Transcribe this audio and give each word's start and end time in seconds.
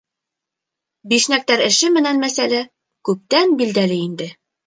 —Бишнәктәр 1.11 1.63
эше 1.65 1.91
менән 1.99 2.23
мәсьәлә 2.25 2.63
күптән 3.11 3.55
билдәле 3.61 4.01
инде. 4.09 4.31